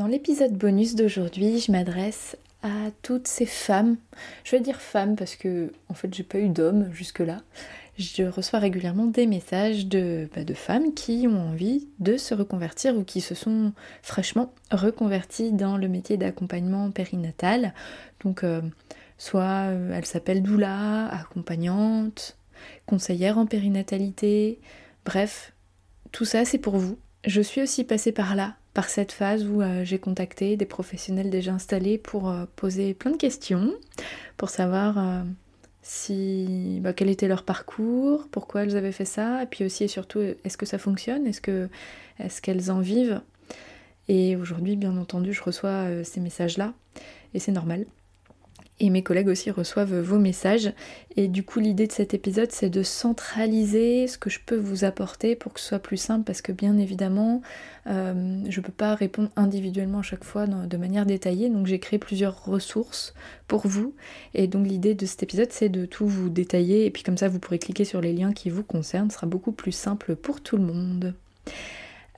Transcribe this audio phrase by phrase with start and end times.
[0.00, 3.98] Dans l'épisode bonus d'aujourd'hui, je m'adresse à toutes ces femmes.
[4.44, 7.42] Je vais dire femmes parce que en fait j'ai pas eu d'hommes jusque-là.
[7.98, 12.96] Je reçois régulièrement des messages de, bah, de, femmes qui ont envie de se reconvertir
[12.96, 17.74] ou qui se sont fraîchement reconverties dans le métier d'accompagnement périnatal.
[18.24, 18.62] Donc euh,
[19.18, 22.38] soit euh, elles s'appellent doula, accompagnante,
[22.86, 24.60] conseillère en périnatalité,
[25.04, 25.52] bref,
[26.10, 26.96] tout ça c'est pour vous.
[27.26, 31.30] Je suis aussi passée par là par cette phase où euh, j'ai contacté des professionnels
[31.30, 33.74] déjà installés pour euh, poser plein de questions,
[34.36, 35.22] pour savoir euh,
[35.82, 39.88] si bah, quel était leur parcours, pourquoi elles avaient fait ça, et puis aussi et
[39.88, 41.40] surtout est-ce que ça fonctionne, est-ce
[42.18, 43.22] est-ce qu'elles en vivent.
[44.08, 46.74] Et aujourd'hui, bien entendu, je reçois ces messages-là,
[47.32, 47.86] et c'est normal
[48.80, 50.72] et mes collègues aussi reçoivent vos messages.
[51.16, 54.84] Et du coup, l'idée de cet épisode, c'est de centraliser ce que je peux vous
[54.84, 57.42] apporter pour que ce soit plus simple, parce que bien évidemment,
[57.86, 61.50] euh, je ne peux pas répondre individuellement à chaque fois de manière détaillée.
[61.50, 63.14] Donc j'ai créé plusieurs ressources
[63.48, 63.94] pour vous.
[64.34, 66.86] Et donc l'idée de cet épisode, c'est de tout vous détailler.
[66.86, 69.10] Et puis comme ça, vous pourrez cliquer sur les liens qui vous concernent.
[69.10, 71.14] Ce sera beaucoup plus simple pour tout le monde.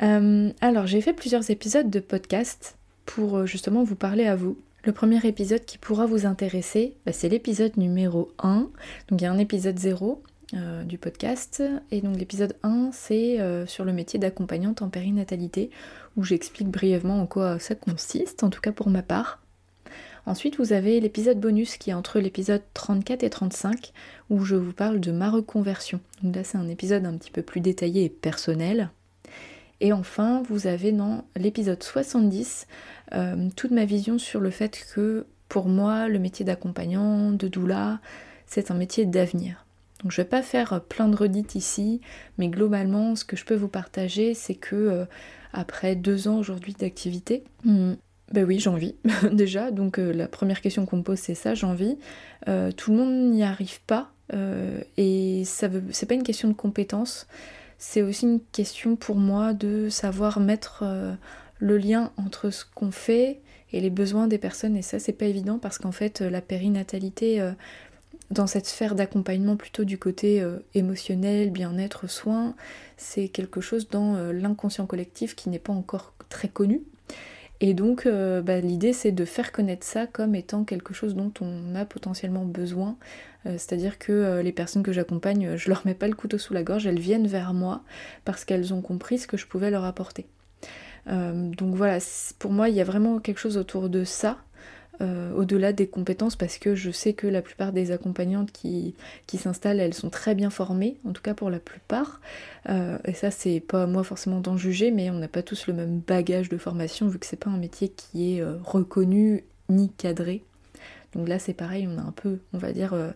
[0.03, 4.57] Euh, alors j'ai fait plusieurs épisodes de podcast pour euh, justement vous parler à vous.
[4.85, 8.69] Le premier épisode qui pourra vous intéresser, bah, c'est l'épisode numéro 1.
[9.09, 10.21] Donc il y a un épisode 0
[10.55, 11.63] euh, du podcast.
[11.93, 15.71] Et donc l'épisode 1, c'est euh, sur le métier d'accompagnante en périnatalité,
[16.17, 19.39] où j'explique brièvement en quoi ça consiste, en tout cas pour ma part.
[20.27, 23.93] Ensuite, vous avez l'épisode bonus qui est entre l'épisode 34 et 35,
[24.31, 26.01] où je vous parle de ma reconversion.
[26.25, 28.91] Donc là, c'est un épisode un petit peu plus détaillé et personnel.
[29.81, 32.67] Et enfin, vous avez dans l'épisode 70
[33.15, 38.01] euh, toute ma vision sur le fait que pour moi, le métier d'accompagnant, de doula,
[38.47, 39.67] c'est un métier d'avenir.
[40.03, 42.01] Donc je vais pas faire plein de redites ici,
[42.39, 45.05] mais globalement, ce que je peux vous partager, c'est que euh,
[45.53, 47.93] après deux ans aujourd'hui d'activité, hmm,
[48.33, 48.95] ben oui, j'ai envie
[49.33, 49.71] déjà.
[49.71, 51.99] Donc euh, la première question qu'on me pose, c'est ça, j'ai envie.
[52.77, 54.11] tout le monde n'y arrive pas,
[54.97, 57.27] et ça veut, c'est pas une question de compétence
[57.85, 61.15] c'est aussi une question pour moi de savoir mettre euh,
[61.59, 63.41] le lien entre ce qu'on fait
[63.73, 64.77] et les besoins des personnes.
[64.77, 67.51] Et ça, c'est pas évident parce qu'en fait, la périnatalité, euh,
[68.31, 72.55] dans cette sphère d'accompagnement plutôt du côté euh, émotionnel, bien-être, soin,
[72.97, 76.83] c'est quelque chose dans l'inconscient collectif qui n'est pas encore très connu.
[77.63, 81.75] Et donc bah, l'idée c'est de faire connaître ça comme étant quelque chose dont on
[81.77, 82.97] a potentiellement besoin
[83.47, 86.55] euh, c'est-à-dire que euh, les personnes que j'accompagne, je leur mets pas le couteau sous
[86.55, 87.83] la gorge, elles viennent vers moi
[88.25, 90.27] parce qu'elles ont compris ce que je pouvais leur apporter.
[91.09, 91.99] Euh, donc voilà,
[92.39, 94.39] pour moi, il y a vraiment quelque chose autour de ça.
[95.01, 98.95] Au-delà des compétences parce que je sais que la plupart des accompagnantes qui,
[99.37, 102.21] s'installent, elles sont très bien formées, en tout cas pour la plupart.
[102.69, 105.99] et ça, c'est pas moi forcément d'en juger, mais on n'a pas tous le même
[105.99, 110.45] bagage de formation vu que c'est pas un métier qui est reconnu ni cadré.
[111.15, 113.11] Donc là c'est pareil, on a un peu, on va dire, euh,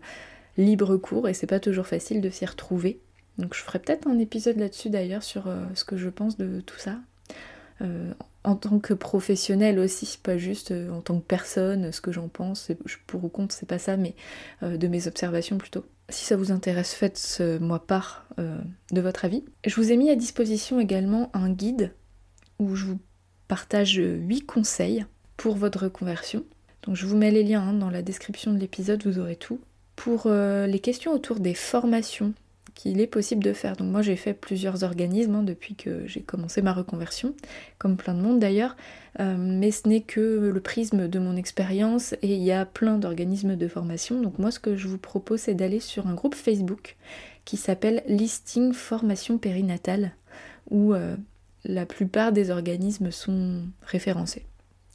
[0.56, 3.00] libre cours et c'est pas toujours facile de s'y retrouver.
[3.38, 6.60] Donc je ferai peut-être un épisode là-dessus d'ailleurs sur euh, ce que je pense de
[6.60, 6.98] tout ça.
[7.82, 8.12] Euh,
[8.44, 12.70] en tant que professionnel aussi, pas juste en tant que personne, ce que j'en pense,
[13.08, 14.14] pour ou contre, c'est pas ça, mais
[14.62, 15.84] de mes observations plutôt.
[16.10, 19.42] Si ça vous intéresse, faites-moi part de votre avis.
[19.66, 21.92] Je vous ai mis à disposition également un guide
[22.60, 23.00] où je vous
[23.48, 25.04] partage 8 conseils
[25.36, 26.44] pour votre reconversion.
[26.82, 29.60] Donc je vous mets les liens hein, dans la description de l'épisode, vous aurez tout.
[29.96, 32.34] Pour euh, les questions autour des formations
[32.76, 33.74] qu'il est possible de faire.
[33.74, 37.34] Donc moi j'ai fait plusieurs organismes hein, depuis que j'ai commencé ma reconversion,
[37.78, 38.76] comme plein de monde d'ailleurs,
[39.18, 42.98] euh, mais ce n'est que le prisme de mon expérience et il y a plein
[42.98, 44.20] d'organismes de formation.
[44.20, 46.96] Donc moi ce que je vous propose c'est d'aller sur un groupe Facebook
[47.44, 50.12] qui s'appelle Listing Formation Périnatale,
[50.70, 51.16] où euh,
[51.64, 54.44] la plupart des organismes sont référencés.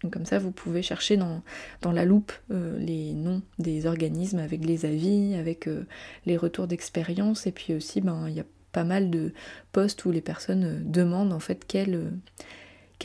[0.10, 1.44] Comme ça, vous pouvez chercher dans,
[1.92, 5.86] la loupe euh, les noms des organismes avec les avis, avec euh,
[6.26, 9.32] les retours d'expérience, et puis aussi, ben, il y a pas mal de
[9.72, 12.10] postes où les personnes euh, demandent en fait quelle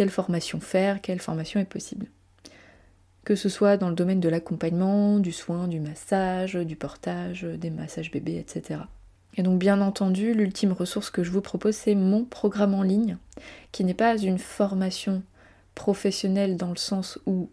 [0.09, 2.07] formation faire, quelle formation est possible.
[3.25, 7.71] Que ce soit dans le domaine de l'accompagnement, du soin, du massage, du portage, des
[7.71, 8.81] massages bébés, etc.
[9.37, 13.19] Et donc bien entendu, l'ultime ressource que je vous propose, c'est mon programme en ligne,
[13.73, 15.23] qui n'est pas une formation
[15.77, 17.51] professionnel dans le sens où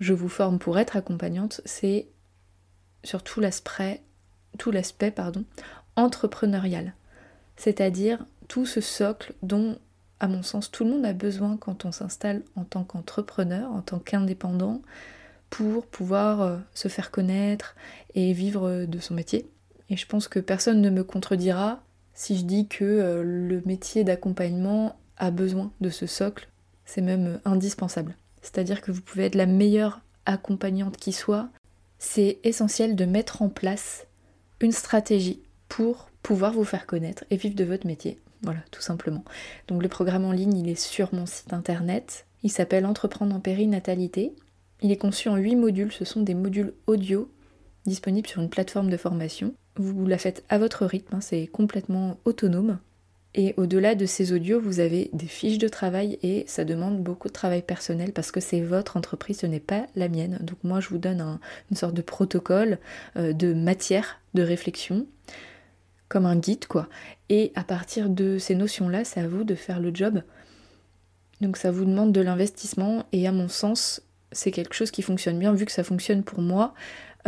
[0.00, 2.08] je vous forme pour être accompagnante, c'est
[3.04, 4.02] surtout l'aspect,
[4.58, 5.44] tout l'aspect pardon,
[5.94, 6.94] entrepreneurial.
[7.56, 9.78] C'est-à-dire tout ce socle dont,
[10.18, 13.82] à mon sens, tout le monde a besoin quand on s'installe en tant qu'entrepreneur, en
[13.82, 14.82] tant qu'indépendant,
[15.50, 17.76] pour pouvoir euh, se faire connaître
[18.14, 19.48] et vivre de son métier.
[19.90, 21.82] Et je pense que personne ne me contredira
[22.14, 26.48] si je dis que euh, le métier d'accompagnement a besoin de ce socle
[26.84, 28.16] c'est même indispensable.
[28.42, 31.48] c'est-à-dire que vous pouvez être la meilleure accompagnante qui soit,
[31.98, 34.06] c'est essentiel de mettre en place
[34.60, 38.18] une stratégie pour pouvoir vous faire connaître et vivre de votre métier.
[38.42, 39.24] Voilà, tout simplement.
[39.68, 42.26] Donc le programme en ligne, il est sur mon site internet.
[42.42, 44.34] Il s'appelle Entreprendre en périnatalité.
[44.80, 45.92] Il est conçu en 8 modules.
[45.92, 47.30] Ce sont des modules audio
[47.86, 49.54] disponibles sur une plateforme de formation.
[49.76, 52.78] Vous la faites à votre rythme, hein, c'est complètement autonome.
[53.34, 57.28] Et au-delà de ces audios, vous avez des fiches de travail et ça demande beaucoup
[57.28, 60.38] de travail personnel parce que c'est votre entreprise, ce n'est pas la mienne.
[60.42, 61.38] Donc moi, je vous donne
[61.70, 62.78] une sorte de protocole,
[63.16, 65.06] euh, de matière de réflexion,
[66.08, 66.88] comme un guide, quoi.
[67.30, 70.22] Et à partir de ces notions-là, c'est à vous de faire le job.
[71.40, 74.02] Donc ça vous demande de l'investissement et à mon sens,
[74.32, 76.74] c'est quelque chose qui fonctionne bien vu que ça fonctionne pour moi.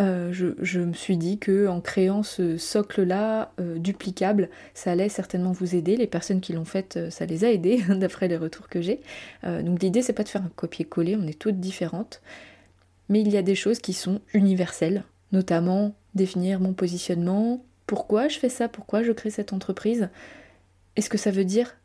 [0.01, 5.53] Euh, je, me suis dit que en créant ce socle-là euh, duplicable, ça allait certainement
[5.53, 5.97] vous aider.
[5.97, 9.01] Les personnes qui l'ont fait, euh, ça les a aidés, d'après les retours que j'ai.
[9.45, 12.23] donc l'idée, c'est pas de faire un copier-coller, on est toutes différentes.
[13.09, 18.39] Mais il y a des choses qui sont universelles, notamment définir mon positionnement, pourquoi je
[18.39, 20.09] fais ça, pourquoi je crée cette entreprise,
[20.97, 21.77] est-ce que ça veut dire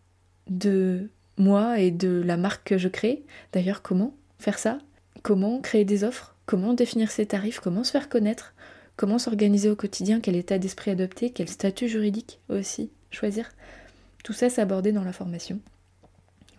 [0.48, 3.24] de moi et de la marque que je crée?
[3.52, 4.80] D'ailleurs, comment faire ça?
[5.22, 6.36] Comment créer des offres?
[6.46, 8.54] Comment définir ses tarifs, comment se faire connaître,
[8.96, 13.52] comment s'organiser au quotidien, quel état d'esprit adopter, quel statut juridique aussi choisir?
[14.24, 15.60] Tout ça, c'est dans la formation.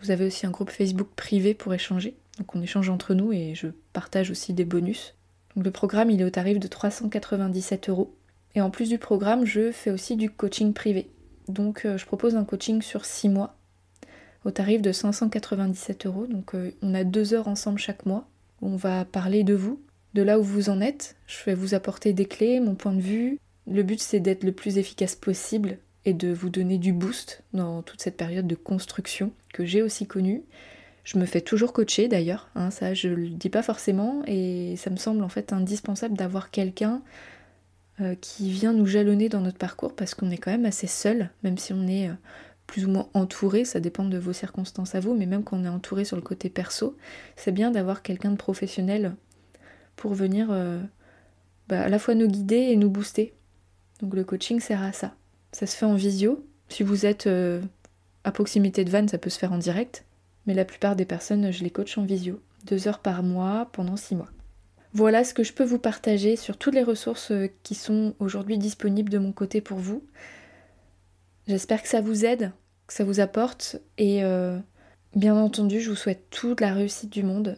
[0.02, 3.54] Vous avez aussi un groupe Facebook privé pour échanger, donc on échange entre nous et
[3.54, 5.14] je partage aussi des bonus.
[5.56, 8.14] Le programme, il est au tarif de 397 euros.
[8.54, 11.10] Et en plus du programme, je fais aussi du coaching privé.
[11.48, 13.56] Donc euh, je propose un coaching sur 6 mois
[14.44, 16.26] au tarif de 597 euros.
[16.26, 18.28] Donc euh, on a deux heures ensemble chaque mois
[18.62, 19.80] on va parler de vous,
[20.14, 21.16] de là où vous en êtes.
[21.26, 23.38] Je vais vous apporter des clés, mon point de vue.
[23.66, 27.82] Le but c'est d'être le plus efficace possible et de vous donner du boost dans
[27.82, 30.42] toute cette période de construction que j'ai aussi connue.
[31.04, 34.90] Je me fais toujours coacher d'ailleurs, hein, ça je le dis pas forcément et ça
[34.90, 37.02] me semble en fait indispensable d'avoir quelqu'un
[38.00, 41.30] euh, qui vient nous jalonner dans notre parcours parce qu'on est quand même assez seul,
[41.42, 42.14] même si on est euh,
[42.70, 45.64] plus ou moins entouré, ça dépend de vos circonstances à vous, mais même quand on
[45.64, 46.96] est entouré sur le côté perso,
[47.34, 49.16] c'est bien d'avoir quelqu'un de professionnel
[49.96, 50.80] pour venir euh,
[51.66, 53.34] bah, à la fois nous guider et nous booster.
[54.00, 55.16] Donc le coaching sert à ça.
[55.50, 56.46] Ça se fait en visio.
[56.68, 57.60] Si vous êtes euh,
[58.22, 60.04] à proximité de Vannes, ça peut se faire en direct.
[60.46, 62.40] Mais la plupart des personnes, je les coach en visio.
[62.66, 64.30] Deux heures par mois pendant six mois.
[64.92, 68.58] Voilà ce que je peux vous partager sur toutes les ressources euh, qui sont aujourd'hui
[68.58, 70.04] disponibles de mon côté pour vous.
[71.48, 72.52] J'espère que ça vous aide,
[72.90, 74.58] que ça vous apporte et euh,
[75.14, 77.56] bien entendu, je vous souhaite toute la réussite du monde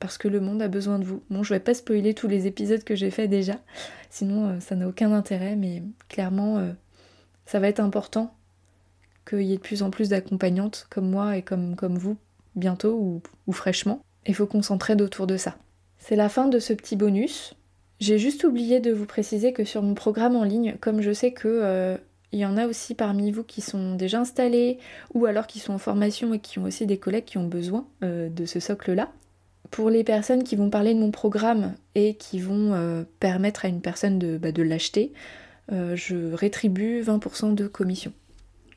[0.00, 1.22] parce que le monde a besoin de vous.
[1.30, 3.60] Bon, je vais pas spoiler tous les épisodes que j'ai fait déjà,
[4.10, 6.72] sinon euh, ça n'a aucun intérêt, mais clairement, euh,
[7.46, 8.34] ça va être important
[9.30, 12.16] qu'il y ait de plus en plus d'accompagnantes comme moi et comme, comme vous
[12.56, 14.02] bientôt ou, ou fraîchement.
[14.26, 15.56] Il faut qu'on s'entraide autour de ça.
[15.98, 17.54] C'est la fin de ce petit bonus.
[18.00, 21.30] J'ai juste oublié de vous préciser que sur mon programme en ligne, comme je sais
[21.30, 21.96] que
[22.32, 24.78] il y en a aussi parmi vous qui sont déjà installés
[25.14, 27.86] ou alors qui sont en formation et qui ont aussi des collègues qui ont besoin
[28.02, 29.12] euh, de ce socle-là.
[29.70, 33.68] Pour les personnes qui vont parler de mon programme et qui vont euh, permettre à
[33.68, 35.12] une personne de, bah, l'acheter,
[35.72, 38.12] euh, je rétribue 20% de commission.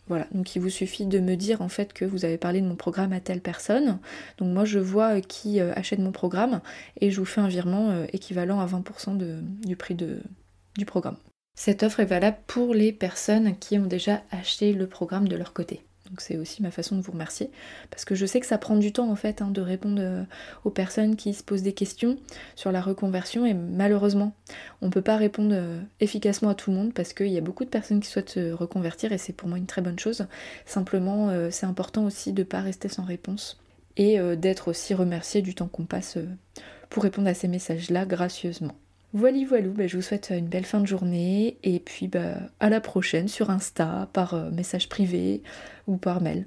[0.08, 2.68] Voilà, donc il vous suffit de me dire en fait que vous avez parlé de
[2.68, 3.98] mon programme à telle personne.
[4.38, 6.62] Donc moi je vois qui achète mon programme
[7.02, 9.18] et je vous fais un virement équivalent à 20%
[9.66, 11.18] du prix du programme.
[11.56, 15.54] Cette offre est valable pour les personnes qui ont déjà acheté le programme de leur
[15.54, 15.82] côté.
[16.10, 17.50] Donc c'est aussi ma façon de vous remercier
[17.90, 20.24] parce que je sais que ça prend du temps en fait hein, de répondre euh,
[20.64, 22.18] aux personnes qui se posent des questions
[22.56, 24.36] sur la reconversion et malheureusement
[24.82, 27.42] on ne peut pas répondre euh, efficacement à tout le monde parce qu'il y a
[27.42, 30.28] beaucoup de personnes qui souhaitent se reconvertir et c'est pour moi une très bonne chose.
[30.68, 33.60] Simplement euh, c'est important aussi de ne pas rester sans réponse
[33.98, 36.18] et d'être aussi remercié du temps qu'on passe
[36.90, 38.76] pour répondre à ces messages là gracieusement.
[39.16, 42.70] Voilà, voilà, bah, je vous souhaite une belle fin de journée et puis bah, à
[42.70, 45.42] la prochaine sur Insta, par euh, message privé
[45.88, 46.46] ou par mail.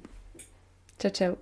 [0.98, 1.38] Ciao, ciao